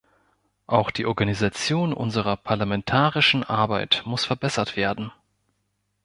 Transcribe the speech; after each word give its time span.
Auch 0.65 0.89
die 0.89 1.05
Organisation 1.05 1.93
unserer 1.93 2.35
parlamentarischen 2.35 3.43
Arbeit 3.43 4.01
muss 4.03 4.25
verbessert 4.25 4.75
werden. 4.75 5.11